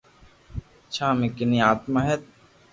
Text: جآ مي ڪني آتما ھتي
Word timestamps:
جآ 0.93 1.07
مي 1.17 1.27
ڪني 1.37 1.57
آتما 1.71 1.99
ھتي 2.07 2.27